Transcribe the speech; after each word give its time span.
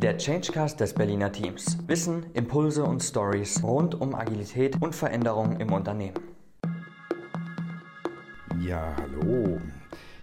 Der 0.00 0.16
Changecast 0.16 0.78
des 0.78 0.94
Berliner 0.94 1.32
Teams. 1.32 1.76
Wissen, 1.88 2.26
Impulse 2.34 2.84
und 2.84 3.02
Stories 3.02 3.64
rund 3.64 4.00
um 4.00 4.14
Agilität 4.14 4.80
und 4.80 4.94
Veränderung 4.94 5.58
im 5.58 5.72
Unternehmen. 5.72 6.14
Ja, 8.60 8.94
hallo. 8.96 9.60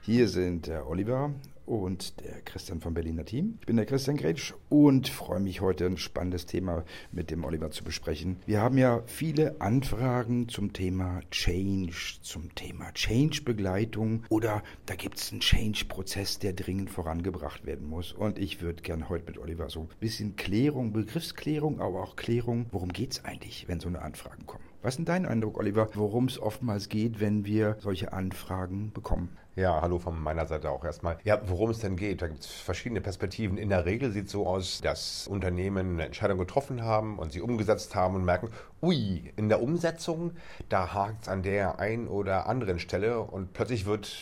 Hier 0.01 0.29
sind 0.29 0.67
der 0.67 0.87
Oliver 0.87 1.31
und 1.65 2.19
der 2.21 2.41
Christian 2.41 2.81
vom 2.81 2.93
Berliner 2.93 3.25
Team. 3.25 3.57
Ich 3.59 3.65
bin 3.65 3.75
der 3.75 3.85
Christian 3.85 4.17
Gretsch 4.17 4.53
und 4.69 5.07
freue 5.07 5.39
mich 5.39 5.61
heute 5.61 5.85
ein 5.85 5.97
spannendes 5.97 6.45
Thema 6.45 6.83
mit 7.11 7.31
dem 7.31 7.43
Oliver 7.43 7.71
zu 7.71 7.83
besprechen. 7.83 8.37
Wir 8.45 8.61
haben 8.61 8.77
ja 8.77 9.03
viele 9.05 9.59
Anfragen 9.59 10.47
zum 10.49 10.73
Thema 10.73 11.21
Change, 11.31 12.19
zum 12.21 12.53
Thema 12.55 12.91
Change-Begleitung 12.93 14.23
oder 14.29 14.63
da 14.85 14.95
gibt 14.95 15.17
es 15.17 15.31
einen 15.31 15.41
Change-Prozess, 15.41 16.39
der 16.39 16.53
dringend 16.53 16.89
vorangebracht 16.89 17.65
werden 17.65 17.87
muss. 17.87 18.13
Und 18.13 18.39
ich 18.39 18.61
würde 18.61 18.81
gerne 18.81 19.09
heute 19.09 19.25
mit 19.25 19.37
Oliver 19.37 19.69
so 19.69 19.81
ein 19.81 19.89
bisschen 19.99 20.35
Klärung, 20.35 20.93
Begriffsklärung, 20.93 21.79
aber 21.79 22.03
auch 22.03 22.15
Klärung, 22.15 22.67
worum 22.71 22.93
geht 22.93 23.13
es 23.13 23.25
eigentlich, 23.25 23.67
wenn 23.67 23.79
so 23.79 23.87
eine 23.87 24.01
Anfragen 24.01 24.45
kommen. 24.45 24.63
Was 24.81 24.93
ist 24.93 24.97
denn 24.97 25.05
dein 25.05 25.25
Eindruck, 25.25 25.57
Oliver, 25.57 25.89
worum 25.95 26.25
es 26.25 26.39
oftmals 26.39 26.89
geht, 26.89 27.19
wenn 27.19 27.43
wir 27.43 27.77
solche 27.79 28.13
Anfragen 28.13 28.91
bekommen? 28.93 29.35
Ja, 29.57 29.81
hallo 29.81 29.99
von 29.99 30.21
meiner 30.21 30.45
Seite 30.45 30.69
auch 30.69 30.83
erstmal. 30.83 31.17
Ja, 31.23 31.39
worum 31.45 31.69
es 31.69 31.79
denn 31.79 31.95
geht, 31.95 32.21
da 32.21 32.27
gibt 32.27 32.41
es 32.41 32.47
verschiedene 32.47 32.99
Perspektiven. 32.99 33.57
In 33.57 33.69
der 33.69 33.85
Regel 33.85 34.11
sieht 34.11 34.25
es 34.25 34.33
so 34.33 34.45
aus, 34.45 34.81
dass 34.81 35.27
Unternehmen 35.27 35.93
eine 35.93 36.07
Entscheidung 36.07 36.37
getroffen 36.39 36.83
haben 36.83 37.17
und 37.19 37.31
sie 37.31 37.39
umgesetzt 37.39 37.95
haben 37.95 38.15
und 38.15 38.25
merken, 38.25 38.49
ui, 38.81 39.31
in 39.37 39.47
der 39.47 39.61
Umsetzung, 39.61 40.31
da 40.67 40.93
hakt 40.93 41.21
es 41.21 41.29
an 41.29 41.41
der 41.41 41.79
einen 41.79 42.09
oder 42.09 42.47
anderen 42.47 42.79
Stelle 42.79 43.21
und 43.21 43.53
plötzlich 43.53 43.85
wird 43.85 44.13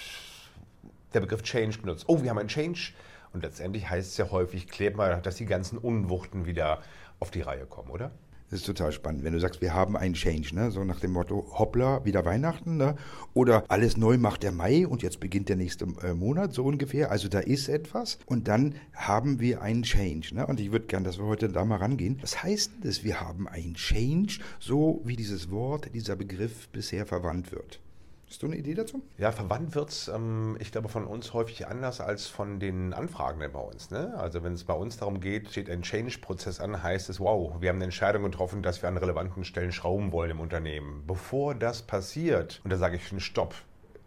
der 1.16 1.22
Begriff 1.22 1.42
Change 1.42 1.80
genutzt. 1.80 2.04
Oh, 2.06 2.22
wir 2.22 2.30
haben 2.30 2.38
einen 2.38 2.48
Change. 2.48 2.94
Und 3.34 3.42
letztendlich 3.42 3.90
heißt 3.90 4.12
es 4.12 4.18
ja 4.18 4.30
häufig, 4.30 4.68
klärt 4.68 4.96
mal, 4.96 5.20
dass 5.20 5.38
die 5.38 5.48
ganzen 5.48 5.80
Unwuchten 5.80 6.46
wieder 6.46 6.84
auf 7.20 7.32
die 7.32 7.42
Reihe 7.42 7.66
kommen, 7.66 7.90
oder? 7.90 8.12
Das 8.54 8.60
ist 8.60 8.68
total 8.68 8.92
spannend, 8.92 9.24
wenn 9.24 9.34
du 9.34 9.40
sagst, 9.40 9.62
wir 9.62 9.74
haben 9.74 9.98
einen 9.98 10.14
Change, 10.14 10.54
ne? 10.54 10.70
so 10.70 10.84
nach 10.84 11.00
dem 11.00 11.14
Motto, 11.14 11.44
hoppla, 11.58 12.06
wieder 12.06 12.24
Weihnachten, 12.24 12.78
ne? 12.78 12.96
oder 13.34 13.64
alles 13.68 13.98
neu 13.98 14.20
macht 14.20 14.44
der 14.44 14.52
Mai 14.52 14.86
und 14.86 15.02
jetzt 15.02 15.20
beginnt 15.20 15.50
der 15.50 15.56
nächste 15.56 15.88
äh, 16.04 16.14
Monat, 16.14 16.54
so 16.54 16.64
ungefähr. 16.64 17.10
Also 17.10 17.30
da 17.30 17.40
ist 17.40 17.68
etwas 17.68 18.20
und 18.28 18.48
dann 18.48 18.76
haben 18.94 19.40
wir 19.40 19.64
einen 19.64 19.82
Change. 19.82 20.36
Ne? 20.36 20.46
Und 20.46 20.60
ich 20.60 20.72
würde 20.72 20.86
gern, 20.86 21.04
dass 21.04 21.18
wir 21.18 21.26
heute 21.26 21.50
da 21.50 21.66
mal 21.66 21.78
rangehen. 21.78 22.20
Was 22.22 22.44
heißt 22.44 22.74
das, 22.84 23.04
wir 23.04 23.20
haben 23.20 23.48
einen 23.48 23.74
Change, 23.74 24.38
so 24.60 25.02
wie 25.04 25.16
dieses 25.16 25.50
Wort, 25.50 25.90
dieser 25.96 26.16
Begriff 26.16 26.70
bisher 26.70 27.08
verwandt 27.08 27.52
wird? 27.52 27.80
Hast 28.28 28.42
du 28.42 28.48
eine 28.48 28.56
Idee 28.56 28.74
dazu? 28.74 29.04
Ja, 29.18 29.32
verwandt 29.32 29.76
wird 29.76 29.90
es, 29.90 30.08
ähm, 30.08 30.58
ich 30.60 30.72
glaube, 30.72 30.90
von 30.90 31.06
uns 31.06 31.34
häufig 31.34 31.68
anders 31.68 32.02
als 32.02 32.28
von 32.28 32.60
den 32.60 32.94
Anfragenden 32.94 33.52
bei 33.52 33.60
uns. 33.60 33.92
Ne? 33.92 34.14
Also 34.18 34.44
wenn 34.44 34.54
es 34.54 34.64
bei 34.64 34.74
uns 34.74 34.98
darum 34.98 35.20
geht, 35.20 35.50
steht 35.52 35.70
ein 35.70 35.84
Change-Prozess 35.84 36.60
an, 36.60 36.82
heißt 36.82 37.10
es, 37.10 37.20
wow, 37.20 37.56
wir 37.60 37.70
haben 37.70 37.78
eine 37.78 37.86
Entscheidung 37.86 38.24
getroffen, 38.24 38.64
dass 38.64 38.82
wir 38.82 38.90
an 38.90 38.98
relevanten 38.98 39.44
Stellen 39.44 39.72
schrauben 39.72 40.12
wollen 40.12 40.32
im 40.32 40.40
Unternehmen. 40.40 41.04
Bevor 41.06 41.54
das 41.54 41.84
passiert, 41.84 42.60
und 42.64 42.72
da 42.72 42.78
sage 42.78 42.96
ich 42.96 43.08
schon 43.08 43.20
Stopp, 43.20 43.54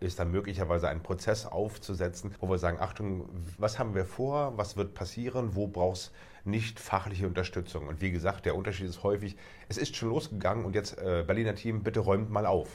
ist 0.01 0.19
dann 0.19 0.31
möglicherweise 0.31 0.89
ein 0.89 1.03
Prozess 1.03 1.47
aufzusetzen, 1.47 2.35
wo 2.41 2.49
wir 2.51 2.59
sagen, 2.59 2.79
Achtung, 2.81 3.29
was 3.59 3.79
haben 3.79 3.95
wir 3.95 4.05
vor, 4.05 4.57
was 4.57 4.77
wird 4.77 4.95
passieren, 4.95 5.55
wo 5.55 5.67
brauchst 5.69 6.13
nicht 6.45 6.79
fachliche 6.79 7.27
Unterstützung. 7.27 7.89
Und 7.89 8.01
wie 8.01 8.13
gesagt, 8.13 8.47
der 8.47 8.57
Unterschied 8.57 8.89
ist 8.89 9.03
häufig, 9.03 9.37
es 9.69 9.79
ist 9.79 9.97
schon 9.97 10.11
losgegangen 10.11 10.65
und 10.65 10.75
jetzt 10.75 10.99
äh, 10.99 11.25
Berliner 11.27 11.55
Team, 11.55 11.83
bitte 11.83 12.01
räumt 12.01 12.31
mal 12.31 12.47
auf. 12.47 12.69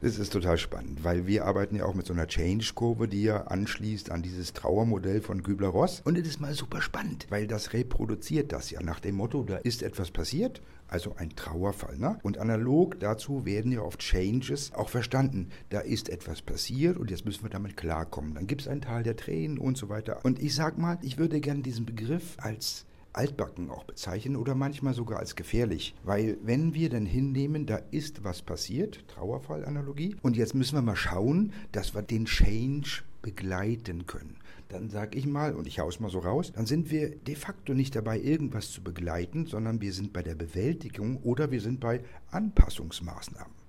Das 0.00 0.18
ist 0.18 0.32
total 0.32 0.58
spannend, 0.58 1.04
weil 1.04 1.26
wir 1.26 1.44
arbeiten 1.44 1.76
ja 1.76 1.84
auch 1.84 1.94
mit 1.94 2.06
so 2.06 2.12
einer 2.12 2.26
Change-Kurve, 2.26 3.08
die 3.08 3.22
ja 3.22 3.44
anschließt 3.44 4.10
an 4.10 4.22
dieses 4.22 4.52
Trauermodell 4.52 5.20
von 5.20 5.42
Kübler-Ross. 5.42 6.02
Und 6.04 6.18
es 6.18 6.26
ist 6.26 6.40
mal 6.40 6.54
super 6.54 6.82
spannend, 6.82 7.26
weil 7.30 7.46
das 7.46 7.72
reproduziert 7.72 8.52
das 8.52 8.70
ja 8.70 8.82
nach 8.82 9.00
dem 9.00 9.16
Motto, 9.16 9.42
da 9.44 9.56
ist 9.56 9.82
etwas 9.82 10.10
passiert, 10.10 10.60
also 10.88 11.14
ein 11.16 11.34
Trauerfall. 11.36 11.98
Ne? 11.98 12.18
Und 12.22 12.38
analog 12.38 13.00
dazu 13.00 13.44
werden 13.44 13.72
ja 13.72 13.80
oft 13.80 14.00
Changes 14.00 14.72
auch 14.74 14.88
verstanden. 14.88 15.48
Da 15.70 15.80
ist 15.80 16.08
etwas 16.08 16.42
passiert 16.42 16.96
und 16.96 17.10
jetzt 17.10 17.24
müssen 17.24 17.42
wir 17.42 17.50
damit 17.50 17.76
klarkommen. 17.76 18.34
Dann 18.34 18.46
gibt 18.46 18.62
es 18.62 18.68
einen 18.68 18.82
Teil 18.82 19.02
der 19.02 19.16
Tränen 19.16 19.58
und 19.58 19.76
so 19.76 19.88
weiter. 19.88 20.20
Und 20.22 20.40
ich 20.40 20.54
sag 20.54 20.78
mal, 20.78 20.98
ich 21.02 21.18
würde 21.18 21.40
gerne 21.40 21.62
diesen 21.62 21.86
Begriff 21.86 22.36
als 22.38 22.84
altbacken 23.14 23.70
auch 23.70 23.84
bezeichnen 23.84 24.36
oder 24.36 24.54
manchmal 24.54 24.94
sogar 24.94 25.18
als 25.18 25.36
gefährlich. 25.36 25.94
Weil 26.02 26.36
wenn 26.42 26.74
wir 26.74 26.90
dann 26.90 27.06
hinnehmen, 27.06 27.66
da 27.66 27.76
ist 27.90 28.24
was 28.24 28.42
passiert, 28.42 29.06
Trauerfallanalogie, 29.08 30.16
und 30.22 30.36
jetzt 30.36 30.54
müssen 30.54 30.76
wir 30.76 30.82
mal 30.82 30.96
schauen, 30.96 31.52
dass 31.72 31.94
wir 31.94 32.02
den 32.02 32.26
Change 32.26 33.02
begleiten 33.22 34.06
können. 34.06 34.36
Dann 34.68 34.90
sage 34.90 35.16
ich 35.18 35.26
mal, 35.26 35.54
und 35.54 35.66
ich 35.66 35.78
haue 35.78 35.88
es 35.88 36.00
mal 36.00 36.10
so 36.10 36.18
raus, 36.18 36.52
dann 36.52 36.66
sind 36.66 36.90
wir 36.90 37.14
de 37.14 37.36
facto 37.36 37.74
nicht 37.74 37.94
dabei, 37.94 38.18
irgendwas 38.18 38.70
zu 38.70 38.82
begleiten, 38.82 39.46
sondern 39.46 39.80
wir 39.80 39.92
sind 39.92 40.12
bei 40.12 40.22
der 40.22 40.34
Bewältigung 40.34 41.18
oder 41.22 41.50
wir 41.50 41.60
sind 41.60 41.80
bei 41.80 42.02
Anpassungsmaßnahmen. 42.30 43.64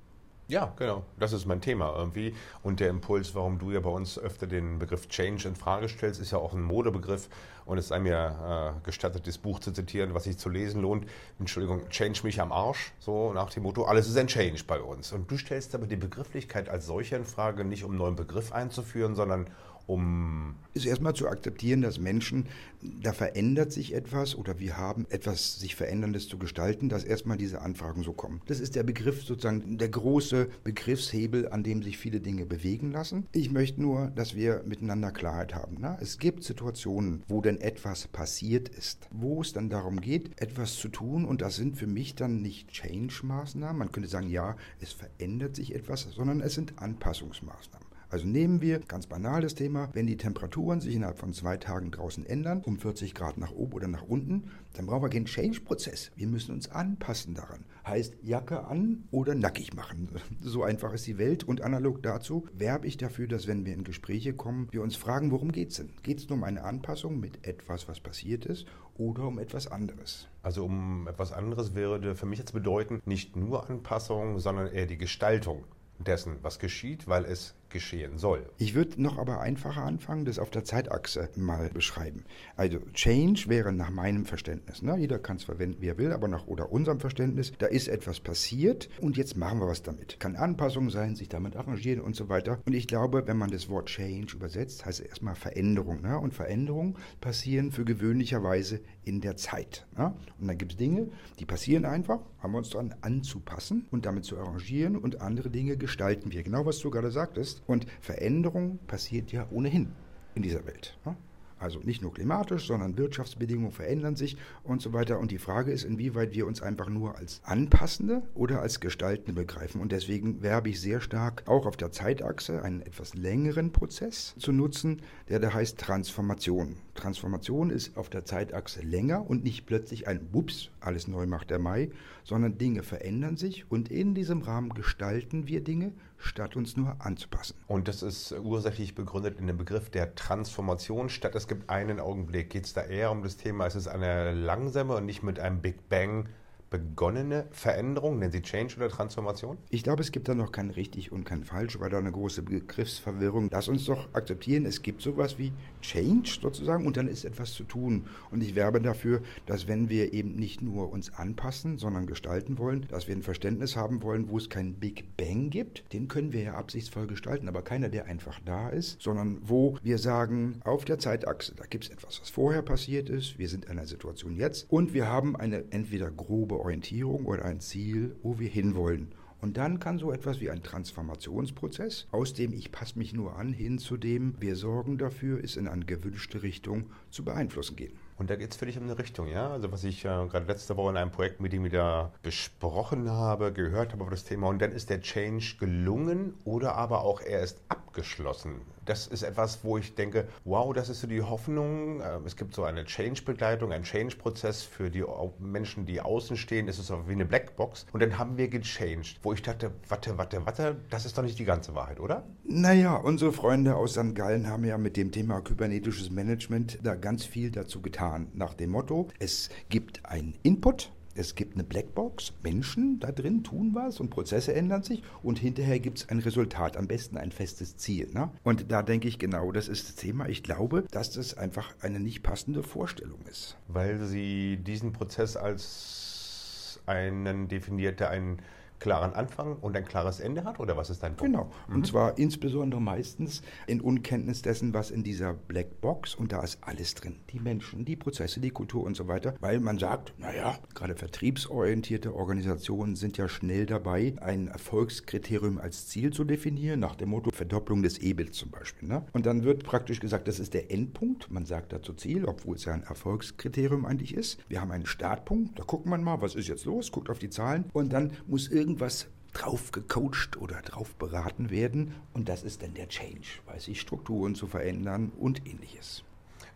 Ja, 0.47 0.73
genau. 0.77 1.03
Das 1.17 1.33
ist 1.33 1.47
mein 1.47 1.59
Thema 1.59 1.95
irgendwie. 1.97 2.35
Und 2.61 2.79
der 2.79 2.89
Impuls, 2.89 3.33
warum 3.33 3.57
du 3.57 3.71
ja 3.71 3.79
bei 3.79 3.89
uns 3.89 4.19
öfter 4.19 4.45
den 4.45 4.77
Begriff 4.77 5.07
Change 5.07 5.47
in 5.47 5.55
Frage 5.55 5.89
stellst, 5.89 6.21
ist 6.21 6.31
ja 6.31 6.37
auch 6.37 6.53
ein 6.53 6.61
Modebegriff. 6.61 7.29
Und 7.65 7.77
es 7.79 7.87
sei 7.87 7.99
mir 7.99 8.75
äh, 8.77 8.85
gestattet, 8.85 9.27
das 9.27 9.37
Buch 9.37 9.59
zu 9.59 9.71
zitieren, 9.71 10.13
was 10.13 10.25
sich 10.25 10.37
zu 10.37 10.49
lesen 10.49 10.81
lohnt. 10.81 11.07
Entschuldigung, 11.39 11.89
Change 11.89 12.21
mich 12.23 12.39
am 12.39 12.51
Arsch. 12.51 12.93
So 12.99 13.33
nach 13.33 13.49
dem 13.49 13.63
Motto, 13.63 13.85
alles 13.85 14.07
ist 14.07 14.17
ein 14.17 14.27
Change 14.27 14.63
bei 14.67 14.79
uns. 14.79 15.11
Und 15.11 15.29
du 15.31 15.37
stellst 15.37 15.73
aber 15.73 15.87
die 15.87 15.95
Begrifflichkeit 15.95 16.69
als 16.69 16.85
solche 16.85 17.15
in 17.15 17.25
Frage, 17.25 17.65
nicht 17.65 17.83
um 17.83 17.91
einen 17.91 17.99
neuen 17.99 18.15
Begriff 18.15 18.51
einzuführen, 18.51 19.15
sondern 19.15 19.47
um. 19.87 20.55
Ist 20.73 20.85
erstmal 20.85 21.13
zu 21.13 21.29
akzeptieren, 21.29 21.81
dass 21.81 21.99
Menschen, 21.99 22.47
da 22.81 23.13
verändert 23.13 23.71
sich 23.71 23.93
etwas 23.93 24.35
oder 24.35 24.59
wir 24.59 24.75
haben 24.75 25.05
etwas 25.09 25.57
sich 25.57 25.75
Veränderndes 25.75 26.27
zu 26.27 26.37
gestalten, 26.37 26.89
dass 26.89 27.05
erstmal 27.05 27.37
diese 27.37 27.61
Anfragen 27.61 28.03
so 28.03 28.11
kommen. 28.11 28.41
Das 28.47 28.59
ist 28.59 28.75
der 28.75 28.83
Begriff 28.83 29.23
sozusagen, 29.23 29.77
der 29.77 29.87
große 29.87 30.49
Begriffshebel, 30.65 31.47
an 31.47 31.63
dem 31.63 31.81
sich 31.81 31.97
viele 31.97 32.19
Dinge 32.19 32.45
bewegen 32.45 32.91
lassen. 32.91 33.25
Ich 33.31 33.51
möchte 33.51 33.81
nur, 33.81 34.07
dass 34.07 34.35
wir 34.35 34.63
miteinander 34.65 35.11
Klarheit 35.11 35.55
haben. 35.55 35.77
Na? 35.79 35.97
Es 36.01 36.17
gibt 36.17 36.43
Situationen, 36.43 37.23
wo 37.29 37.39
denn 37.55 37.61
etwas 37.61 38.07
passiert 38.07 38.69
ist, 38.69 39.07
wo 39.11 39.41
es 39.41 39.53
dann 39.53 39.69
darum 39.69 40.01
geht, 40.01 40.39
etwas 40.41 40.75
zu 40.75 40.89
tun 40.89 41.25
und 41.25 41.41
das 41.41 41.55
sind 41.55 41.77
für 41.77 41.87
mich 41.87 42.15
dann 42.15 42.41
nicht 42.41 42.69
Change-Maßnahmen. 42.69 43.77
Man 43.77 43.91
könnte 43.91 44.09
sagen, 44.09 44.29
ja, 44.29 44.55
es 44.79 44.91
verändert 44.91 45.55
sich 45.55 45.73
etwas, 45.73 46.01
sondern 46.01 46.41
es 46.41 46.53
sind 46.53 46.79
Anpassungsmaßnahmen. 46.79 47.87
Also 48.09 48.27
nehmen 48.27 48.61
wir, 48.61 48.79
ganz 48.79 49.07
banales 49.07 49.55
Thema, 49.55 49.89
wenn 49.93 50.07
die 50.07 50.17
Temperaturen 50.17 50.81
sich 50.81 50.95
innerhalb 50.95 51.17
von 51.17 51.33
zwei 51.33 51.57
Tagen 51.57 51.91
draußen 51.91 52.25
ändern, 52.25 52.61
um 52.65 52.77
40 52.77 53.13
Grad 53.13 53.37
nach 53.37 53.51
oben 53.51 53.73
oder 53.73 53.87
nach 53.87 54.03
unten, 54.03 54.51
dann 54.73 54.85
brauchen 54.85 55.03
wir 55.03 55.09
keinen 55.09 55.25
Change-Prozess. 55.25 56.11
Wir 56.15 56.27
müssen 56.27 56.53
uns 56.53 56.69
anpassen 56.69 57.33
daran. 57.33 57.65
Heißt 57.85 58.15
Jacke 58.21 58.65
an 58.65 59.03
oder 59.11 59.35
nackig 59.35 59.73
machen. 59.73 60.09
So 60.41 60.63
einfach 60.63 60.93
ist 60.93 61.07
die 61.07 61.17
Welt 61.17 61.43
und 61.43 61.61
analog 61.61 62.03
dazu 62.03 62.47
werbe 62.53 62.87
ich 62.87 62.97
dafür, 62.97 63.27
dass 63.27 63.47
wenn 63.47 63.65
wir 63.65 63.73
in 63.73 63.83
Gespräche 63.83 64.33
kommen, 64.33 64.67
wir 64.71 64.81
uns 64.81 64.95
fragen, 64.95 65.31
worum 65.31 65.51
geht 65.51 65.71
es 65.71 65.77
denn? 65.77 65.89
Geht 66.03 66.19
es 66.19 66.29
nur 66.29 66.37
um 66.37 66.43
eine 66.43 66.63
Anpassung 66.63 67.19
mit 67.19 67.45
etwas, 67.47 67.87
was 67.87 67.99
passiert 67.99 68.45
ist 68.45 68.65
oder 68.95 69.23
um 69.27 69.39
etwas 69.39 69.67
anderes? 69.67 70.27
Also 70.43 70.65
um 70.65 71.07
etwas 71.07 71.31
anderes 71.31 71.73
würde 71.73 72.15
für 72.15 72.25
mich 72.25 72.39
jetzt 72.39 72.53
bedeuten, 72.53 73.01
nicht 73.05 73.35
nur 73.35 73.69
Anpassung, 73.69 74.39
sondern 74.39 74.67
eher 74.67 74.85
die 74.85 74.97
Gestaltung 74.97 75.63
dessen, 75.99 76.37
was 76.41 76.59
geschieht, 76.59 77.07
weil 77.07 77.25
es 77.25 77.55
geschehen 77.69 78.17
soll. 78.17 78.49
Ich 78.57 78.75
würde 78.75 79.01
noch 79.01 79.17
aber 79.17 79.41
einfacher 79.41 79.83
anfangen, 79.83 80.25
das 80.25 80.39
auf 80.39 80.49
der 80.49 80.63
Zeitachse 80.63 81.29
mal 81.35 81.69
beschreiben. 81.69 82.23
Also 82.55 82.79
Change 82.93 83.45
wäre 83.47 83.73
nach 83.73 83.89
meinem 83.89 84.25
Verständnis, 84.25 84.81
ne? 84.81 84.97
jeder 84.97 85.19
kann 85.19 85.37
es 85.37 85.43
verwenden, 85.43 85.81
wie 85.81 85.87
er 85.87 85.97
will, 85.97 86.11
aber 86.11 86.27
nach 86.27 86.47
oder 86.47 86.71
unserem 86.71 86.99
Verständnis, 86.99 87.53
da 87.57 87.67
ist 87.67 87.87
etwas 87.87 88.19
passiert 88.19 88.89
und 89.01 89.17
jetzt 89.17 89.37
machen 89.37 89.59
wir 89.59 89.67
was 89.67 89.83
damit. 89.83 90.19
Kann 90.19 90.35
Anpassung 90.35 90.89
sein, 90.89 91.15
sich 91.15 91.29
damit 91.29 91.55
arrangieren 91.55 92.01
und 92.01 92.15
so 92.15 92.29
weiter. 92.29 92.59
Und 92.65 92.73
ich 92.73 92.87
glaube, 92.87 93.27
wenn 93.27 93.37
man 93.37 93.51
das 93.51 93.69
Wort 93.69 93.87
Change 93.87 94.35
übersetzt, 94.35 94.85
heißt 94.85 94.99
es 94.99 95.05
erstmal 95.05 95.35
Veränderung. 95.35 96.01
Ne? 96.01 96.19
Und 96.19 96.33
Veränderungen 96.33 96.95
passieren 97.21 97.71
für 97.71 97.85
gewöhnlicherweise 97.85 98.81
in 99.03 99.21
der 99.21 99.37
Zeit. 99.37 99.85
Ne? 99.97 100.13
Und 100.39 100.47
dann 100.47 100.57
gibt 100.57 100.73
es 100.73 100.77
Dinge, 100.77 101.09
die 101.39 101.45
passieren 101.45 101.85
einfach, 101.85 102.19
haben 102.39 102.51
wir 102.53 102.59
uns 102.59 102.69
daran 102.69 102.95
anzupassen 103.01 103.85
und 103.91 104.05
damit 104.05 104.25
zu 104.25 104.37
arrangieren 104.37 104.95
und 104.95 105.21
andere 105.21 105.49
Dinge 105.49 105.77
gestalten 105.77 106.31
wir. 106.31 106.43
Genau 106.43 106.65
was 106.65 106.79
du 106.79 106.89
gerade 106.89 107.11
sagtest. 107.11 107.54
Und 107.67 107.87
Veränderung 108.01 108.79
passiert 108.87 109.31
ja 109.31 109.47
ohnehin 109.51 109.91
in 110.35 110.41
dieser 110.41 110.65
Welt. 110.65 110.97
Ne? 111.05 111.15
Also 111.57 111.79
nicht 111.79 112.01
nur 112.01 112.13
klimatisch, 112.13 112.67
sondern 112.67 112.97
Wirtschaftsbedingungen 112.97 113.71
verändern 113.71 114.15
sich 114.15 114.37
und 114.63 114.81
so 114.81 114.91
weiter. 114.91 115.19
Und 115.19 115.31
die 115.31 115.37
Frage 115.37 115.71
ist, 115.71 115.85
inwieweit 115.85 116.33
wir 116.33 116.47
uns 116.47 116.61
einfach 116.61 116.89
nur 116.89 117.15
als 117.15 117.41
Anpassende 117.45 118.23
oder 118.33 118.61
als 118.61 118.81
Gestaltende 118.81 119.33
begreifen. 119.33 119.79
Und 119.79 119.91
deswegen 119.91 120.41
werbe 120.41 120.69
ich 120.69 120.81
sehr 120.81 120.99
stark 120.99 121.43
auch 121.47 121.65
auf 121.65 121.77
der 121.77 121.91
Zeitachse 121.91 122.61
einen 122.61 122.81
etwas 122.81 123.15
längeren 123.15 123.71
Prozess 123.71 124.35
zu 124.37 124.51
nutzen, 124.51 125.01
der 125.29 125.39
da 125.39 125.53
heißt 125.53 125.79
Transformation. 125.79 126.75
Transformation 126.93 127.69
ist 127.69 127.97
auf 127.97 128.09
der 128.09 128.25
Zeitachse 128.25 128.81
länger 128.81 129.27
und 129.27 129.43
nicht 129.43 129.65
plötzlich 129.65 130.07
ein 130.07 130.33
Wups, 130.33 130.71
alles 130.81 131.07
neu 131.07 131.25
macht 131.25 131.49
der 131.49 131.59
Mai, 131.59 131.89
sondern 132.23 132.57
Dinge 132.57 132.83
verändern 132.83 133.37
sich 133.37 133.69
und 133.71 133.89
in 133.89 134.13
diesem 134.13 134.41
Rahmen 134.41 134.69
gestalten 134.69 135.47
wir 135.47 135.63
Dinge, 135.63 135.93
statt 136.17 136.55
uns 136.55 136.77
nur 136.77 136.95
anzupassen. 136.99 137.55
Und 137.67 137.87
das 137.87 138.03
ist 138.03 138.31
ursächlich 138.31 138.95
begründet 138.95 139.39
in 139.39 139.47
dem 139.47 139.57
Begriff 139.57 139.89
der 139.89 140.15
Transformation. 140.15 141.09
Statt 141.09 141.35
es 141.35 141.47
gibt 141.47 141.69
einen 141.69 141.99
Augenblick, 141.99 142.49
geht 142.49 142.65
es 142.65 142.73
da 142.73 142.81
eher 142.81 143.11
um 143.11 143.23
das 143.23 143.37
Thema, 143.37 143.65
es 143.65 143.75
ist 143.75 143.87
eine 143.87 144.33
langsame 144.33 144.95
und 144.95 145.05
nicht 145.05 145.23
mit 145.23 145.39
einem 145.39 145.61
Big 145.61 145.89
Bang 145.89 146.29
begonnene 146.69 147.47
Veränderung? 147.51 148.19
Nennen 148.19 148.31
Sie 148.31 148.41
Change 148.41 148.77
oder 148.77 148.89
Transformation? 148.89 149.57
Ich 149.69 149.83
glaube, 149.83 150.01
es 150.01 150.11
gibt 150.11 150.27
da 150.27 150.35
noch 150.35 150.51
kein 150.51 150.69
richtig 150.69 151.11
und 151.11 151.23
kein 151.23 151.43
falsch, 151.43 151.79
weil 151.79 151.89
da 151.89 151.97
eine 151.97 152.11
große 152.11 152.41
Begriffsverwirrung. 152.41 153.49
Lass 153.51 153.67
uns 153.67 153.85
doch 153.85 154.13
akzeptieren, 154.13 154.65
es 154.65 154.81
gibt 154.81 155.01
sowas 155.01 155.37
wie 155.37 155.53
Change 155.81 156.39
sozusagen 156.41 156.85
und 156.85 156.97
dann 156.97 157.07
ist 157.07 157.25
etwas 157.25 157.53
zu 157.53 157.63
tun. 157.63 158.05
Und 158.31 158.41
ich 158.41 158.55
werbe 158.55 158.81
dafür, 158.81 159.21
dass 159.45 159.67
wenn 159.67 159.89
wir 159.89 160.13
eben 160.13 160.35
nicht 160.35 160.61
nur 160.61 160.91
uns 160.91 161.13
anpassen, 161.13 161.77
sondern 161.77 162.07
gestalten 162.07 162.57
wollen, 162.57 162.87
dass 162.89 163.07
wir 163.07 163.15
ein 163.15 163.23
Verständnis 163.23 163.75
haben 163.75 164.01
wollen, 164.01 164.29
wo 164.29 164.37
es 164.37 164.49
kein 164.49 164.73
Big 164.73 165.15
Bang 165.17 165.49
gibt, 165.49 165.91
den 165.93 166.07
können 166.07 166.33
wir 166.33 166.41
ja 166.41 166.53
absichtsvoll 166.55 167.07
gestalten, 167.07 167.47
aber 167.47 167.61
keiner, 167.61 167.89
der 167.89 168.05
einfach 168.05 168.39
da 168.43 168.69
ist, 168.69 169.01
sondern 169.01 169.39
wo 169.41 169.77
wir 169.83 169.97
sagen, 169.97 170.59
auf 170.63 170.85
der 170.85 170.99
Zeitachse, 170.99 171.53
da 171.55 171.65
gibt 171.65 171.85
es 171.85 171.89
etwas, 171.89 172.19
was 172.21 172.29
vorher 172.29 172.61
passiert 172.61 173.09
ist, 173.09 173.37
wir 173.37 173.47
sind 173.47 173.65
in 173.65 173.71
einer 173.71 173.85
Situation 173.85 174.35
jetzt 174.35 174.69
und 174.69 174.93
wir 174.93 175.07
haben 175.07 175.35
eine 175.35 175.63
entweder 175.71 176.09
grobe 176.11 176.54
Orientierung 176.59 177.25
oder 177.25 177.45
ein 177.45 177.59
Ziel, 177.59 178.15
wo 178.23 178.39
wir 178.39 178.49
hinwollen. 178.49 179.13
Und 179.41 179.57
dann 179.57 179.79
kann 179.79 179.99
so 179.99 180.11
etwas 180.11 180.39
wie 180.39 180.49
ein 180.49 180.63
Transformationsprozess, 180.63 182.07
aus 182.11 182.33
dem 182.33 182.51
ich 182.51 182.71
passe 182.71 182.97
mich 182.97 183.13
nur 183.13 183.35
an, 183.35 183.53
hin 183.53 183.77
zu 183.77 183.95
dem 183.95 184.33
wir 184.39 184.55
sorgen 184.55 184.97
dafür, 184.97 185.43
es 185.43 185.55
in 185.55 185.67
eine 185.67 185.85
gewünschte 185.85 186.41
Richtung 186.41 186.89
zu 187.11 187.23
beeinflussen 187.23 187.75
gehen. 187.75 187.93
Und 188.17 188.29
da 188.29 188.37
geht 188.37 188.51
es 188.51 188.57
für 188.57 188.65
dich 188.65 188.77
um 188.77 188.85
eine 188.85 188.97
Richtung, 188.97 189.27
ja? 189.27 189.51
Also 189.51 189.71
was 189.71 189.83
ich 189.83 189.99
äh, 190.05 190.07
gerade 190.07 190.47
letzte 190.47 190.77
Woche 190.77 190.89
in 190.89 190.97
einem 190.97 191.11
Projekt 191.11 191.41
mit 191.41 191.53
ihm 191.53 191.65
wieder 191.65 192.13
besprochen 192.23 193.09
habe, 193.11 193.51
gehört 193.51 193.91
habe 193.91 194.03
über 194.03 194.11
das 194.11 194.23
Thema. 194.23 194.47
Und 194.47 194.61
dann 194.61 194.71
ist 194.71 194.89
der 194.89 195.01
Change 195.01 195.57
gelungen 195.59 196.33
oder 196.45 196.75
aber 196.75 197.03
auch 197.03 197.21
er 197.21 197.41
ist 197.41 197.61
abgeschlossen. 197.95 198.61
Das 198.85 199.07
ist 199.07 199.23
etwas, 199.23 199.63
wo 199.63 199.77
ich 199.77 199.95
denke, 199.95 200.27
wow, 200.43 200.73
das 200.73 200.89
ist 200.89 201.01
so 201.01 201.07
die 201.07 201.21
Hoffnung. 201.21 202.01
Ähm, 202.01 202.25
es 202.25 202.35
gibt 202.35 202.53
so 202.53 202.63
eine 202.63 202.85
Change-Begleitung, 202.85 203.71
einen 203.71 203.83
Change-Prozess 203.83 204.61
für 204.61 204.91
die 204.91 205.03
Menschen, 205.39 205.85
die 205.85 206.01
außen 206.01 206.37
stehen. 206.37 206.67
Es 206.67 206.77
ist 206.77 206.87
so 206.87 207.07
wie 207.07 207.13
eine 207.13 207.25
Blackbox. 207.25 207.87
Und 207.93 208.01
dann 208.03 208.17
haben 208.19 208.37
wir 208.37 208.47
gechanged, 208.47 209.19
wo 209.23 209.33
ich 209.33 209.41
dachte, 209.41 209.71
warte, 209.87 210.17
warte, 210.17 210.45
warte, 210.45 210.75
das 210.89 211.05
ist 211.05 211.17
doch 211.17 211.23
nicht 211.23 211.39
die 211.39 211.45
ganze 211.45 211.73
Wahrheit, 211.73 211.99
oder? 211.99 212.23
Naja, 212.43 212.95
unsere 212.95 213.31
Freunde 213.31 213.75
aus 213.75 213.93
St. 213.93 214.13
Gallen 214.13 214.47
haben 214.47 214.65
ja 214.65 214.77
mit 214.77 214.97
dem 214.97 215.11
Thema 215.11 215.41
kybernetisches 215.41 216.11
Management 216.11 216.79
da 216.83 216.95
ganz 216.95 217.25
viel 217.25 217.49
dazu 217.49 217.81
getan 217.81 217.95
getan 217.95 218.27
nach 218.33 218.53
dem 218.53 218.71
Motto, 218.71 219.07
es 219.19 219.49
gibt 219.69 220.05
einen 220.05 220.35
Input, 220.43 220.91
es 221.15 221.35
gibt 221.35 221.55
eine 221.55 221.63
Blackbox, 221.63 222.33
Menschen 222.43 222.99
da 222.99 223.11
drin 223.11 223.43
tun 223.43 223.71
was 223.73 223.99
und 223.99 224.09
Prozesse 224.09 224.53
ändern 224.53 224.83
sich 224.83 225.01
und 225.23 225.39
hinterher 225.39 225.79
gibt 225.79 225.99
es 225.99 226.09
ein 226.09 226.19
Resultat, 226.19 226.77
am 226.77 226.87
besten 226.87 227.17
ein 227.17 227.31
festes 227.31 227.77
Ziel. 227.77 228.09
Ne? 228.13 228.29
Und 228.43 228.71
da 228.71 228.83
denke 228.83 229.07
ich 229.07 229.17
genau, 229.17 229.51
das 229.51 229.67
ist 229.67 229.87
das 229.87 229.95
Thema. 229.95 230.27
Ich 230.27 230.43
glaube, 230.43 230.83
dass 230.91 231.11
das 231.11 231.37
einfach 231.37 231.73
eine 231.81 231.99
nicht 231.99 232.21
passende 232.21 232.63
Vorstellung 232.63 233.19
ist. 233.29 233.57
Weil 233.67 234.03
Sie 234.05 234.57
diesen 234.57 234.91
Prozess 234.91 235.37
als 235.37 236.81
einen 236.85 237.47
definierte, 237.47 238.09
einen 238.09 238.41
klaren 238.79 239.13
Anfang 239.13 239.57
und 239.57 239.75
ein 239.75 239.85
klares 239.85 240.19
Ende 240.19 240.43
hat? 240.43 240.59
Oder 240.59 240.77
was 240.77 240.89
ist 240.89 241.03
dein 241.03 241.15
Punkt? 241.15 241.33
Genau. 241.33 241.51
Und 241.67 241.77
mhm. 241.77 241.83
zwar 241.85 242.17
insbesondere 242.17 242.81
meistens 242.81 243.41
in 243.67 243.81
Unkenntnis 243.81 244.41
dessen, 244.41 244.73
was 244.73 244.91
in 244.91 245.03
dieser 245.03 245.33
Blackbox 245.33 246.15
und 246.15 246.31
da 246.31 246.41
ist 246.41 246.59
alles 246.61 246.93
drin. 246.95 247.15
Die 247.31 247.39
Menschen, 247.39 247.85
die 247.85 247.95
Prozesse, 247.95 248.39
die 248.39 248.51
Kultur 248.51 248.83
und 248.83 248.95
so 248.95 249.07
weiter. 249.07 249.35
Weil 249.39 249.59
man 249.59 249.77
sagt, 249.77 250.13
naja, 250.17 250.57
gerade 250.73 250.95
vertriebsorientierte 250.95 252.13
Organisationen 252.13 252.95
sind 252.95 253.17
ja 253.17 253.27
schnell 253.27 253.65
dabei, 253.65 254.13
ein 254.21 254.47
Erfolgskriterium 254.47 255.57
als 255.57 255.87
Ziel 255.87 256.11
zu 256.11 256.23
definieren, 256.23 256.79
nach 256.79 256.95
dem 256.95 257.09
Motto 257.09 257.31
Verdopplung 257.31 257.81
des 257.81 257.99
EBIT 257.99 258.33
zum 258.33 258.51
Beispiel. 258.51 258.89
Ne? 258.89 259.05
Und 259.13 259.25
dann 259.25 259.43
wird 259.43 259.63
praktisch 259.63 259.99
gesagt, 259.99 260.27
das 260.27 260.39
ist 260.39 260.53
der 260.53 260.71
Endpunkt. 260.71 261.31
Man 261.31 261.45
sagt 261.45 261.73
dazu 261.73 261.93
Ziel, 261.93 262.25
obwohl 262.25 262.55
es 262.55 262.65
ja 262.65 262.73
ein 262.73 262.83
Erfolgskriterium 262.83 263.85
eigentlich 263.85 264.13
ist. 264.13 264.39
Wir 264.47 264.61
haben 264.61 264.71
einen 264.71 264.85
Startpunkt, 264.85 265.57
da 265.57 265.63
guckt 265.63 265.85
man 265.85 266.03
mal, 266.03 266.21
was 266.21 266.35
ist 266.35 266.47
jetzt 266.47 266.65
los, 266.65 266.91
guckt 266.91 267.09
auf 267.09 267.19
die 267.19 267.29
Zahlen 267.29 267.65
und 267.73 267.93
dann 267.93 268.11
muss 268.27 268.47
irgendwie 268.47 268.64
irgendwas 268.65 269.05
drauf 269.33 269.71
gecoacht 269.71 270.37
oder 270.37 270.59
drauf 270.63 270.95
beraten 270.95 271.51
werden. 271.51 271.93
Und 272.13 272.29
das 272.29 272.41
ist 272.41 272.63
dann 272.63 272.73
der 272.73 272.87
Change, 272.87 273.27
weiß 273.45 273.67
ich, 273.67 273.79
Strukturen 273.79 274.33
zu 274.33 274.47
verändern 274.47 275.11
und 275.19 275.45
ähnliches. 275.45 276.03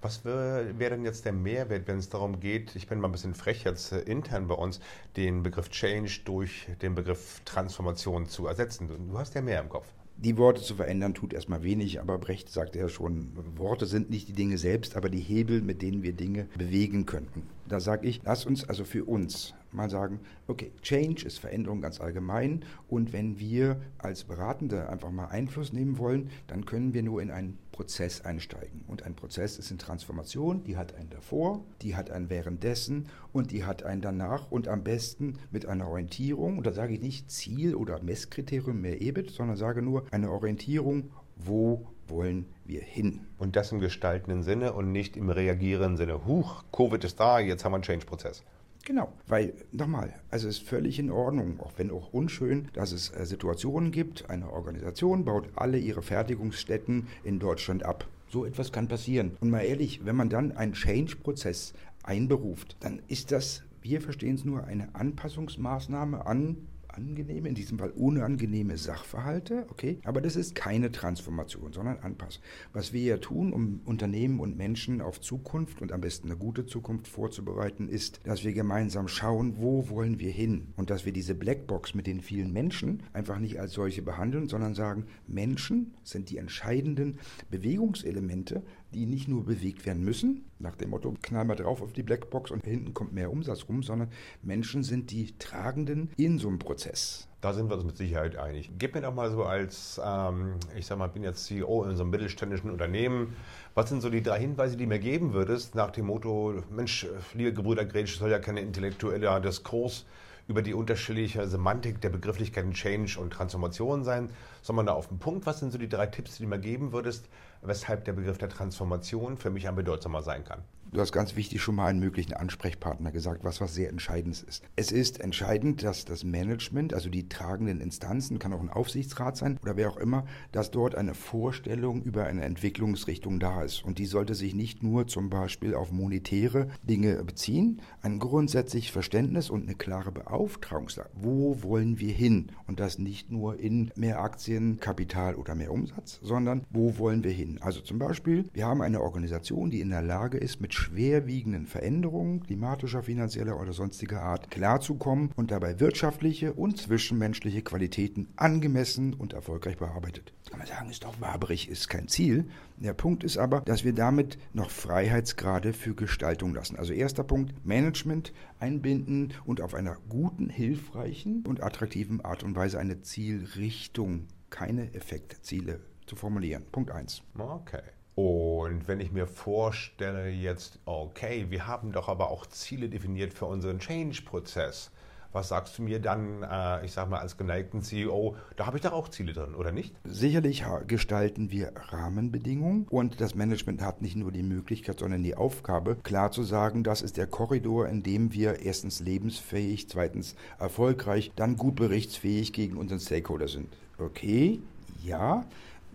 Was 0.02 0.26
wäre 0.26 0.74
denn 0.74 1.04
jetzt 1.06 1.26
der 1.26 1.34
Mehrwert, 1.34 1.88
wenn 1.88 2.00
es 2.00 2.10
darum 2.10 2.40
geht, 2.40 2.76
ich 2.76 2.88
bin 2.88 3.00
mal 3.00 3.10
ein 3.10 3.12
bisschen 3.12 3.36
frech 3.36 3.66
jetzt 3.66 3.92
äh, 3.92 4.00
intern 4.00 4.48
bei 4.48 4.56
uns, 4.56 4.80
den 5.18 5.44
Begriff 5.44 5.70
Change 5.70 6.22
durch 6.26 6.68
den 6.82 6.96
Begriff 6.96 7.42
Transformation 7.46 8.26
zu 8.26 8.48
ersetzen? 8.48 8.88
Du 8.88 9.20
hast 9.20 9.36
ja 9.36 9.42
mehr 9.42 9.62
im 9.62 9.70
Kopf. 9.70 9.86
Die 10.18 10.38
Worte 10.38 10.62
zu 10.62 10.76
verändern 10.76 11.14
tut 11.14 11.34
erstmal 11.34 11.64
wenig, 11.64 12.00
aber 12.02 12.18
Brecht 12.18 12.50
sagt 12.50 12.76
ja 12.76 12.90
schon, 12.90 13.34
Worte 13.58 13.86
sind 13.86 14.10
nicht 14.10 14.30
die 14.30 14.34
Dinge 14.34 14.58
selbst, 14.58 14.96
aber 14.98 15.10
die 15.10 15.20
Hebel, 15.20 15.62
mit 15.62 15.82
denen 15.82 16.02
wir 16.02 16.14
Dinge 16.14 16.48
bewegen 16.58 17.06
können. 17.06 17.48
Da 17.68 17.80
sage 17.80 18.08
ich, 18.08 18.22
lass 18.24 18.46
uns 18.46 18.68
also 18.68 18.84
für 18.84 19.06
uns 19.06 19.54
mal 19.71 19.89
sagen, 19.89 20.19
okay, 20.48 20.71
Change 20.81 21.25
ist 21.25 21.39
Veränderung 21.39 21.81
ganz 21.81 22.00
allgemein 22.00 22.66
und 22.88 23.13
wenn 23.13 23.39
wir 23.39 23.81
als 23.98 24.24
Beratende 24.24 24.89
einfach 24.89 25.12
mal 25.12 25.27
Einfluss 25.27 25.74
nehmen 25.74 25.98
wollen, 25.98 26.30
dann 26.48 26.66
können 26.66 26.94
wir 26.94 27.04
nur 27.04 27.21
in 27.21 27.31
einen 27.31 27.57
Prozess 27.71 28.21
einsteigen. 28.21 28.83
Und 28.88 29.04
ein 29.04 29.16
Prozess 29.16 29.57
ist 29.57 29.71
eine 29.71 29.77
Transformation, 29.77 30.63
die 30.63 30.75
hat 30.75 30.95
einen 30.95 31.10
davor, 31.10 31.63
die 31.81 31.95
hat 31.95 32.12
einen 32.12 32.30
währenddessen 32.30 33.07
und 33.31 33.51
die 33.51 33.63
hat 33.63 33.83
einen 33.83 34.01
danach 34.01 34.51
und 34.51 34.68
am 34.68 34.83
besten 34.83 35.36
mit 35.51 35.66
einer 35.66 35.88
Orientierung, 35.88 36.57
und 36.57 36.68
da 36.68 36.74
sage 36.74 36.94
ich 36.94 37.01
nicht 37.01 37.31
Ziel 37.31 37.75
oder 37.75 38.01
Messkriterium 38.04 38.81
mehr 38.81 39.01
EBIT, 39.01 39.31
sondern 39.31 39.56
sage 39.56 39.81
nur 39.81 40.06
eine 40.12 40.30
Orientierung, 40.30 41.12
wo 41.38 41.88
wollen 42.10 42.48
wir 42.65 42.81
hin. 42.81 43.22
Und 43.38 43.56
das 43.56 43.72
im 43.72 43.80
gestaltenden 43.80 44.44
Sinne 44.44 44.74
und 44.74 44.92
nicht 44.92 45.15
im 45.15 45.30
reagierenden 45.30 45.98
Sinne. 45.98 46.25
Huch, 46.25 46.63
Covid 46.72 47.04
ist 47.04 47.19
da, 47.19 47.39
jetzt 47.39 47.63
haben 47.63 47.72
wir 47.72 47.75
einen 47.77 47.83
Change-Prozess. 47.83 48.44
Genau, 48.89 49.13
weil 49.27 49.53
nochmal, 49.71 50.15
also 50.31 50.47
es 50.47 50.57
ist 50.57 50.68
völlig 50.68 50.97
in 50.97 51.12
Ordnung, 51.12 51.59
auch 51.59 51.74
wenn 51.77 51.91
auch 51.91 52.12
unschön, 52.12 52.69
dass 52.74 52.91
es 52.91 53.12
äh, 53.12 53.24
Situationen 53.24 53.91
gibt. 53.91 54.31
Eine 54.31 54.51
Organisation 54.51 55.25
baut 55.25 55.47
alle 55.53 55.77
ihre 55.77 56.01
Fertigungsstätten 56.01 57.06
in 57.24 57.38
Deutschland 57.38 57.83
ab. 57.83 58.07
So 58.31 58.47
etwas 58.47 58.71
kann 58.71 58.88
passieren. 58.88 59.38
Und 59.41 59.51
mal 59.51 59.62
ehrlich, 59.62 60.06
wenn 60.06 60.15
man 60.15 60.31
dann 60.31 60.53
einen 60.53 60.74
Change-Prozess 60.74 61.74
einberuft, 62.01 62.77
dann 62.80 63.03
ist 63.07 63.31
das, 63.31 63.62
wir 63.83 64.01
verstehen 64.01 64.33
es 64.33 64.44
nur, 64.44 64.63
eine 64.63 64.95
Anpassungsmaßnahme 64.95 66.25
an 66.25 66.57
angenehme, 67.00 67.48
in 67.48 67.56
diesem 67.56 67.80
Fall 67.80 67.92
unangenehme 67.92 68.78
Sachverhalte, 68.78 69.66
okay, 69.69 70.00
aber 70.04 70.22
das 70.22 70.36
ist 70.36 70.54
keine 70.56 70.92
Transformation, 70.92 71.72
sondern 71.72 72.00
Anpassung. 72.00 72.44
Was 72.74 72.94
wir 72.94 73.01
ja 73.01 73.18
tun, 73.18 73.54
um 73.54 73.81
Unternehmen 73.86 74.40
und 74.40 74.57
Menschen 74.57 75.01
auf 75.01 75.22
Zukunft 75.22 75.81
und 75.81 75.92
am 75.92 76.01
besten 76.01 76.28
eine 76.28 76.38
gute 76.38 76.66
Zukunft 76.66 77.07
vorzubereiten, 77.07 77.88
ist, 77.88 78.19
dass 78.24 78.44
wir 78.44 78.54
gemeinsam 78.54 79.08
schauen, 79.08 79.58
wo 79.58 79.89
wollen 79.89 80.20
wir 80.20 80.32
hin 80.32 80.74
und 80.75 80.89
dass 80.89 81.06
wir 81.06 81.13
diese 81.13 81.36
Blackbox 81.36 81.94
mit 81.94 82.08
den 82.08 82.22
vielen 82.22 82.51
Menschen 82.51 83.03
einfach 83.13 83.39
nicht 83.39 83.60
als 83.60 83.74
solche 83.74 84.01
behandeln, 84.01 84.50
sondern 84.50 84.75
sagen, 84.75 85.06
Menschen 85.27 85.94
sind 86.03 86.29
die 86.29 86.38
entscheidenden 86.38 87.20
Bewegungselemente, 87.50 88.63
die 88.93 89.05
nicht 89.05 89.27
nur 89.27 89.46
bewegt 89.46 89.86
werden 89.86 90.03
müssen, 90.03 90.46
nach 90.60 90.75
dem 90.75 90.89
Motto, 90.89 91.13
knall 91.22 91.46
mal 91.46 91.55
drauf 91.55 91.81
auf 91.81 91.93
die 91.93 92.03
Blackbox 92.03 92.51
und 92.51 92.65
hinten 92.65 92.93
kommt 92.93 93.13
mehr 93.13 93.31
Umsatz 93.31 93.65
rum, 93.67 93.84
sondern 93.84 94.10
Menschen 94.41 94.84
sind 94.84 95.12
die 95.12 95.38
Tragenden 95.38 96.10
in 96.17 96.38
so 96.38 96.48
einem 96.48 96.60
Prozess. 96.60 97.27
Da 97.41 97.53
sind 97.53 97.69
wir 97.69 97.75
uns 97.75 97.86
mit 97.86 97.96
Sicherheit 97.96 98.36
einig. 98.36 98.69
Gib 98.77 98.96
mir 98.96 99.01
doch 99.01 99.13
mal 99.13 99.31
so 99.31 99.43
als, 99.43 100.01
ähm, 100.03 100.55
ich 100.75 100.86
sag 100.86 100.98
mal, 100.98 101.08
bin 101.08 101.24
jetzt 101.24 101.46
CEO 101.46 101.86
in 101.86 101.96
so 101.96 102.03
einem 102.03 102.12
mittelständischen 102.12 102.69
Unternehmen. 102.69 103.36
Was 103.75 103.89
sind 103.89 104.01
so 104.01 104.10
die 104.10 104.22
drei 104.22 104.39
Hinweise, 104.39 104.75
die 104.75 104.84
du 104.84 104.89
mir 104.89 105.00
geben 105.00 105.31
würdest, 105.31 105.74
nach 105.74 105.91
dem 105.91 106.08
Motto, 106.08 106.62
Mensch, 106.69 107.08
liebe 107.34 107.53
Gebrüder 107.53 107.86
Gretsch, 107.86 108.17
soll 108.17 108.31
ja 108.31 108.39
keine 108.39 108.60
intellektuelle 108.60 109.39
Diskurs 109.39 110.05
über 110.50 110.63
die 110.63 110.74
unterschiedliche 110.74 111.48
Semantik 111.48 112.01
der 112.01 112.10
Begrifflichkeiten 112.10 112.74
Change 112.74 113.20
und 113.20 113.32
Transformation 113.32 114.03
sein, 114.03 114.32
sondern 114.63 114.88
da 114.88 114.94
auf 114.94 115.08
den 115.08 115.20
Punkt, 115.20 115.46
was 115.46 115.60
sind 115.60 115.72
so 115.72 115.77
die 115.77 115.88
drei 115.88 116.08
Tipps, 116.08 116.38
die 116.38 116.44
du 116.44 116.50
mir 116.50 116.58
geben 116.58 116.91
würdest, 116.91 117.29
weshalb 117.62 118.03
der 118.06 118.13
Begriff 118.13 118.39
der 118.39 118.50
Transformation 118.50 119.38
für 119.38 119.51
mich 119.51 119.68
ein 119.68 119.75
bedeutsamer 119.75 120.24
sein 120.24 120.44
kann? 120.44 120.63
Du 120.91 121.00
hast 121.00 121.12
ganz 121.12 121.36
wichtig 121.36 121.62
schon 121.62 121.75
mal 121.75 121.86
einen 121.86 122.00
möglichen 122.00 122.34
Ansprechpartner 122.34 123.12
gesagt, 123.12 123.43
was 123.43 123.62
was 123.62 123.75
sehr 123.75 123.89
Entscheidendes 123.89 124.41
ist. 124.41 124.63
Es 124.75 124.91
ist 124.91 125.22
entscheidend, 125.22 125.84
dass 125.84 126.03
das 126.03 126.24
Management, 126.24 126.96
also 126.96 127.10
die 127.10 127.29
tragenden 127.29 127.79
Instanzen, 127.79 128.39
kann 128.39 128.53
auch 128.53 128.60
ein 128.60 128.72
Aufsichtsrat 128.72 129.38
sein 129.38 129.60
oder 129.62 129.77
wer 129.77 129.91
auch 129.91 129.98
immer, 129.98 130.25
dass 130.51 130.72
dort 130.72 130.96
eine 130.96 131.13
Vorstellung 131.13 132.01
über 132.01 132.24
eine 132.25 132.41
Entwicklungsrichtung 132.41 133.39
da 133.39 133.62
ist. 133.62 133.86
Und 133.86 134.00
die 134.00 134.08
sollte 134.08 134.34
sich 134.34 134.55
nicht 134.55 134.81
nur 134.81 135.05
zum 135.05 135.29
Beispiel 135.29 135.75
auf 135.75 135.91
monetäre 135.91 136.69
Dinge 136.81 137.24
beziehen, 137.24 137.84
ein 138.01 138.17
grundsätzliches 138.17 138.91
Verständnis 138.91 139.51
und 139.51 139.67
eine 139.67 139.75
klare 139.75 140.12
Beauftragungslage. 140.12 141.12
Wo 141.13 141.62
wollen 141.62 142.00
wir 142.00 142.13
hin? 142.13 142.51
Und 142.65 142.79
das 142.79 142.98
nicht 142.98 143.29
nur 143.29 143.60
in 143.60 143.91
mehr 143.96 144.22
Aktien, 144.22 144.79
Kapital 144.79 145.36
oder 145.36 145.53
mehr 145.53 145.72
Umsatz, 145.72 146.19
sondern 146.24 146.65
wo 146.72 146.98
wollen 146.98 147.24
wir 147.24 147.31
hin? 147.31 147.60
Also 147.62 147.81
zum 147.81 148.00
Beispiel, 148.00 148.50
wir 148.53 148.65
haben 148.65 148.81
eine 148.81 149.01
Organisation, 149.01 149.69
die 149.69 149.81
in 149.81 149.91
der 149.91 150.01
Lage 150.01 150.39
ist, 150.39 150.60
mit 150.62 150.78
schwerwiegenden 150.79 151.67
Veränderungen 151.67 152.41
klimatischer, 152.41 153.03
finanzieller 153.03 153.59
oder 153.59 153.74
sonstiger 153.74 154.21
Art 154.21 154.50
klarzukommen 154.50 155.31
und 155.36 155.51
dabei 155.51 155.79
wirtschaftliche 155.79 156.53
und 156.53 156.77
zwischenmenschliche 156.77 157.62
Qualitäten 157.62 158.29
angemessen 158.38 159.13
und 159.13 159.33
erfolgreich 159.33 159.77
bearbeitet. 159.77 160.33
Kann 160.50 160.59
man 160.59 160.67
sagen, 160.67 160.89
ist 160.89 161.03
doch 161.03 161.19
waberig, 161.19 161.69
ist 161.69 161.89
kein 161.89 162.07
Ziel. 162.07 162.50
Der 162.77 162.93
Punkt 162.93 163.24
ist 163.24 163.38
aber, 163.38 163.62
dass 163.62 163.83
wir 163.83 163.93
damit 163.93 164.38
noch 164.53 164.69
Freiheitsgrade 164.71 165.74
für 165.74 165.93
Gestaltung 165.93 166.55
lassen. 166.55 166.77
Also 166.77 166.93
erster 166.93 167.24
Punkt, 167.24 167.53
Management 167.65 168.33
einbinden 168.59 169.33
und 169.45 169.62
auf 169.62 169.74
einer 169.74 169.98
guten, 170.07 170.50
hilfreichen 170.50 171.43
und 171.45 171.62
attraktiven 171.62 172.21
Art 172.21 172.43
und 172.43 172.55
Weise 172.55 172.79
eine 172.79 173.01
Zielrichtung, 173.01 174.27
keine 174.50 174.93
Effektziele 174.93 175.81
zu 176.05 176.15
formulieren. 176.15 176.63
Punkt 176.71 176.91
1. 176.91 177.21
Okay. 177.38 177.81
Und 178.20 178.90
wenn 178.90 179.00
ich 179.00 179.14
mir 179.14 179.28
vorstelle 179.28 180.28
jetzt, 180.28 180.78
okay, 180.84 181.46
wir 181.48 181.68
haben 181.68 181.94
doch 181.94 182.10
aber 182.10 182.30
auch 182.30 182.46
Ziele 182.48 182.90
definiert 182.90 183.34
für 183.34 183.46
unseren 183.46 183.80
Change-Prozess. 183.80 184.92
Was 185.32 185.48
sagst 185.48 185.78
du 185.78 185.84
mir 185.84 186.02
dann, 186.02 186.44
äh, 186.44 186.84
ich 186.84 186.92
sage 186.92 187.10
mal 187.10 187.20
als 187.20 187.38
geneigten 187.38 187.82
CEO, 187.82 188.36
da 188.58 188.66
habe 188.66 188.76
ich 188.76 188.84
doch 188.84 188.92
auch 188.92 189.08
Ziele 189.08 189.32
drin, 189.32 189.56
oder 189.56 189.72
nicht? 189.72 189.96
Sicherlich 190.04 190.66
gestalten 190.86 191.50
wir 191.50 191.72
Rahmenbedingungen 191.78 192.88
und 192.90 193.22
das 193.22 193.36
Management 193.36 193.82
hat 193.82 194.02
nicht 194.02 194.18
nur 194.18 194.34
die 194.34 194.44
Möglichkeit, 194.44 195.00
sondern 195.00 195.24
die 195.24 195.36
Aufgabe, 195.36 195.96
klar 195.96 196.32
zu 196.32 196.44
sagen, 196.44 196.84
das 196.84 197.02
ist 197.02 197.16
der 197.16 197.28
Korridor, 197.28 197.88
in 197.88 198.04
dem 198.04 198.34
wir 198.34 198.60
erstens 198.60 199.00
lebensfähig, 199.00 199.88
zweitens 199.88 200.36
erfolgreich, 200.58 201.32
dann 201.38 201.56
gut 201.56 201.76
berichtsfähig 201.76 202.52
gegen 202.52 202.76
unseren 202.76 203.00
Stakeholder 203.00 203.48
sind. 203.48 203.70
Okay, 203.98 204.60
ja, 205.02 205.46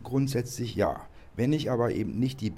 grundsätzlich 0.02 0.75
ja. 0.75 1.04
Wenn 1.36 1.52
ich 1.52 1.70
aber 1.70 1.92
eben 1.92 2.18
nicht 2.18 2.40
die, 2.40 2.52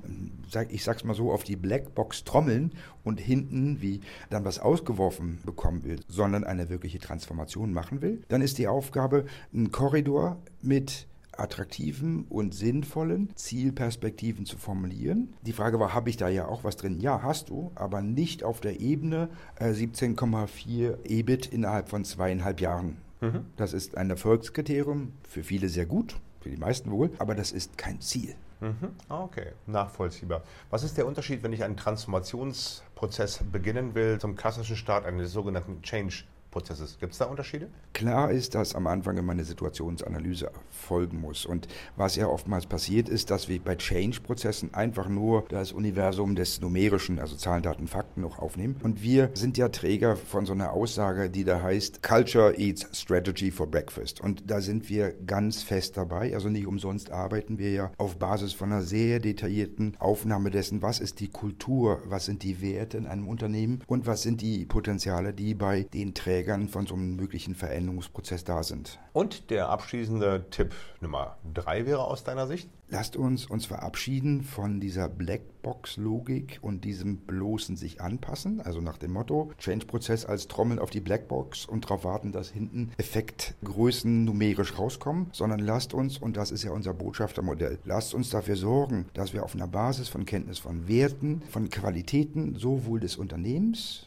ich 0.69 0.85
sag's 0.85 1.05
mal 1.05 1.15
so, 1.15 1.33
auf 1.33 1.45
die 1.45 1.57
Blackbox 1.57 2.25
trommeln 2.25 2.73
und 3.05 3.21
hinten 3.21 3.81
wie 3.81 4.01
dann 4.31 4.45
was 4.45 4.59
ausgeworfen 4.59 5.39
bekommen 5.45 5.85
will, 5.85 6.01
sondern 6.09 6.45
eine 6.45 6.69
wirkliche 6.69 6.99
Transformation 6.99 7.73
machen 7.73 8.03
will, 8.03 8.23
dann 8.29 8.43
ist 8.43 8.59
die 8.59 8.69
Aufgabe, 8.69 9.27
einen 9.53 9.71
Korridor 9.71 10.37
mit 10.63 11.07
attraktiven 11.39 12.25
und 12.29 12.55
sinnvollen 12.55 13.31
Zielperspektiven 13.35 14.47
zu 14.47 14.57
formulieren. 14.57 15.35
Die 15.43 15.53
Frage 15.53 15.79
war, 15.79 15.95
habe 15.95 16.11
ich 16.11 16.17
da 16.17 16.29
ja 16.29 16.47
auch 16.47 16.65
was 16.65 16.77
drin? 16.77 17.01
Ja, 17.01 17.23
hast 17.23 17.51
du, 17.51 17.73
aber 17.75 18.03
nicht 18.03 18.43
auf 18.43 18.61
der 18.61 18.81
Ebene 18.81 19.29
äh, 19.59 19.71
17,4 19.71 21.05
EBIT 21.05 21.47
innerhalb 21.47 21.89
von 21.89 22.05
zweieinhalb 22.05 22.61
Jahren. 22.61 22.99
Mhm. 23.21 23.47
Das 23.57 23.73
ist 23.73 23.97
ein 23.97 24.11
Erfolgskriterium, 24.11 25.13
für 25.29 25.43
viele 25.43 25.69
sehr 25.69 25.87
gut, 25.87 26.17
für 26.41 26.51
die 26.51 26.57
meisten 26.57 26.91
wohl, 26.91 27.11
aber 27.19 27.35
das 27.35 27.53
ist 27.53 27.79
kein 27.79 28.01
Ziel. 28.01 28.35
Mhm. 28.61 28.95
Okay, 29.09 29.53
nachvollziehbar. 29.67 30.43
Was 30.71 30.83
ist 30.83 30.97
der 30.97 31.07
Unterschied, 31.07 31.43
wenn 31.43 31.53
ich 31.53 31.63
einen 31.63 31.77
Transformationsprozess 31.77 33.41
beginnen 33.53 33.95
will 33.95 34.19
zum 34.19 34.35
klassischen 34.35 34.77
Start 34.77 35.05
eines 35.05 35.33
sogenannten 35.33 35.83
Change 35.83 36.25
Prozesses. 36.51 36.99
Gibt 36.99 37.13
es 37.13 37.19
da 37.19 37.27
Unterschiede? 37.27 37.69
Klar 37.93 38.31
ist, 38.31 38.55
dass 38.55 38.75
am 38.75 38.87
Anfang 38.87 39.17
immer 39.17 39.33
eine 39.33 39.45
Situationsanalyse 39.45 40.51
folgen 40.71 41.21
muss. 41.21 41.47
Und 41.47 41.69
was 41.97 42.17
ja 42.17 42.27
oftmals 42.29 42.67
passiert 42.67 43.09
ist, 43.09 43.31
dass 43.31 43.49
wir 43.49 43.61
bei 43.61 43.75
Change-Prozessen 43.75 44.75
einfach 44.75 45.09
nur 45.09 45.45
das 45.49 45.73
Universum 45.73 46.35
des 46.35 46.61
numerischen, 46.61 47.19
also 47.19 47.37
Zahlen, 47.37 47.63
Daten, 47.63 47.87
Fakten 47.89 48.21
noch 48.23 48.39
aufnehmen. 48.39 48.77
Und 48.83 49.03
wir 49.03 49.31
sind 49.35 49.59
ja 49.59 49.69
Träger 49.69 50.17
von 50.17 50.47
so 50.47 50.53
einer 50.53 50.73
Aussage, 50.73 51.29
die 51.29 51.45
da 51.45 51.63
heißt 51.63 52.03
Culture 52.03 52.55
Eats 52.57 52.87
Strategy 52.93 53.51
for 53.51 53.67
Breakfast. 53.67 54.21
Und 54.21 54.51
da 54.51 54.61
sind 54.61 54.89
wir 54.89 55.13
ganz 55.27 55.63
fest 55.63 55.97
dabei. 55.97 56.35
Also 56.35 56.49
nicht 56.49 56.67
umsonst 56.67 57.11
arbeiten 57.11 57.59
wir 57.59 57.73
ja 57.73 57.93
auf 57.99 58.19
Basis 58.19 58.53
von 58.53 58.73
einer 58.73 58.83
sehr 58.83 59.21
detaillierten 59.21 59.97
Aufnahme 59.99 60.51
dessen, 60.51 60.83
was 60.83 61.01
ist 61.01 61.21
die 61.21 61.29
Kultur, 61.29 62.03
was 62.07 62.25
sind 62.25 62.43
die 62.43 62.61
Werte 62.61 62.97
in 62.97 63.07
einem 63.07 63.29
Unternehmen 63.29 63.83
und 63.87 64.07
was 64.07 64.23
sind 64.23 64.41
die 64.41 64.65
Potenziale, 64.65 65.35
die 65.35 65.55
bei 65.55 65.83
den 65.93 66.15
Trägern 66.15 66.46
Trägern 66.47 66.69
von 66.69 66.87
so 66.87 66.95
einem 66.95 67.17
möglichen 67.17 67.57
Veränderungsprozess 67.57 68.45
da 68.45 68.63
sind. 68.63 69.01
Und 69.13 69.51
der 69.51 69.69
abschließende 69.69 70.47
Tipp 70.51 70.75
Nummer 71.01 71.39
drei 71.53 71.87
wäre 71.87 72.05
aus 72.05 72.23
deiner 72.23 72.47
Sicht? 72.47 72.71
Lasst 72.89 73.17
uns 73.17 73.47
uns 73.47 73.67
verabschieden 73.67 74.45
von 74.45 74.79
dieser 74.79 75.09
Blackbox-Logik 75.09 76.61
und 76.63 76.85
diesem 76.85 77.17
bloßen 77.17 77.77
sich 77.77 78.01
anpassen. 78.01 78.61
Also 78.61 78.81
nach 78.81 78.97
dem 78.97 79.13
Motto, 79.13 79.51
Change-Prozess 79.59 80.25
als 80.25 80.47
Trommeln 80.47 80.79
auf 80.79 80.91
die 80.91 81.01
Blackbox 81.01 81.67
und 81.67 81.85
darauf 81.85 82.05
warten, 82.05 82.31
dass 82.31 82.51
hinten 82.51 82.93
Effektgrößen 82.97 84.25
numerisch 84.25 84.79
rauskommen, 84.79 85.31
sondern 85.33 85.59
lasst 85.59 85.95
uns, 85.95 86.17
und 86.17 86.37
das 86.37 86.53
ist 86.53 86.63
ja 86.63 86.71
unser 86.71 86.95
Botschaftermodell, 86.95 87.81
lasst 87.85 88.15
uns 88.15 88.31
dafür 88.31 88.55
sorgen, 88.55 89.07
dass 89.15 89.33
wir 89.33 89.43
auf 89.43 89.57
einer 89.57 89.67
Basis 89.67 90.09
von 90.09 90.25
Kenntnis 90.25 90.61
von 90.61 90.87
Werten, 90.87 91.43
von 91.51 91.71
Qualitäten 91.71 92.55
sowohl 92.55 93.01
des 93.01 93.17
Unternehmens, 93.17 94.07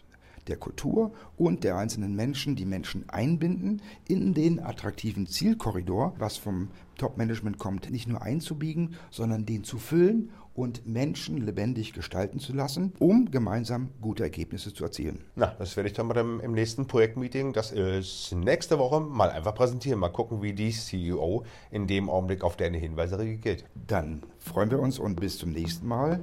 der 0.50 0.58
Kultur 0.58 1.14
und 1.38 1.64
der 1.64 1.78
einzelnen 1.78 2.16
Menschen, 2.16 2.56
die 2.56 2.66
Menschen 2.66 3.10
einbinden 3.10 3.82
in 4.08 4.34
den 4.34 4.60
attraktiven 4.60 5.28
Zielkorridor, 5.28 6.14
was 6.18 6.38
vom 6.38 6.70
Top-Management 6.98 7.58
kommt, 7.58 7.90
nicht 7.90 8.08
nur 8.08 8.22
einzubiegen, 8.22 8.96
sondern 9.10 9.46
den 9.46 9.64
zu 9.64 9.78
füllen 9.78 10.30
und 10.54 10.86
Menschen 10.86 11.38
lebendig 11.38 11.94
gestalten 11.94 12.40
zu 12.40 12.54
lassen, 12.54 12.92
um 13.00 13.32
gemeinsam 13.32 13.90
gute 14.02 14.24
Ergebnisse 14.24 14.74
zu 14.74 14.84
erzielen. 14.84 15.24
Na, 15.36 15.56
das 15.58 15.78
werde 15.78 15.88
ich 15.88 15.96
dann 15.96 16.08
mal 16.08 16.18
im 16.18 16.52
nächsten 16.52 16.86
Projektmeeting, 16.86 17.54
das 17.54 17.72
ist 17.72 18.36
nächste 18.36 18.78
Woche, 18.78 19.00
mal 19.00 19.30
einfach 19.30 19.56
präsentieren. 19.56 20.00
Mal 20.00 20.10
gucken, 20.10 20.42
wie 20.42 20.52
die 20.52 20.72
CEO 20.72 21.46
in 21.72 21.88
dem 21.88 22.10
Augenblick 22.10 22.44
auf 22.44 22.58
deine 22.58 22.78
Hinweise 22.78 23.18
reagiert. 23.18 23.64
Dann 23.88 24.24
freuen 24.38 24.70
wir 24.70 24.80
uns 24.80 25.00
und 25.00 25.20
bis 25.20 25.38
zum 25.38 25.52
nächsten 25.52 25.88
Mal. 25.88 26.20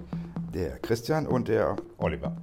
Der 0.53 0.79
Christian 0.79 1.27
und 1.27 1.49
der 1.49 1.77
Oliver. 1.97 2.37